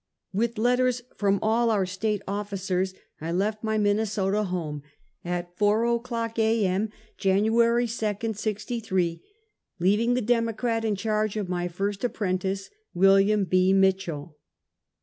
[0.33, 4.81] "With letters from all our State officers, I left my Minnesota home
[5.23, 6.65] at four o'clock a.
[6.65, 6.89] m.,
[7.19, 9.21] Januarj' 2nd, '63,
[9.77, 13.73] leaving the Democrat in charge of my first ap prentice, William B.
[13.73, 14.39] Mitchell.